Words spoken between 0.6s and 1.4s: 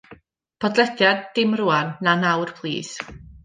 Podlediad